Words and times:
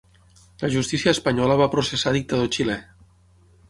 La 0.63 0.69
Justícia 0.75 1.13
Espanyola 1.17 1.59
va 1.63 1.69
processar 1.77 2.17
dictador 2.19 2.53
xilè. 2.59 2.83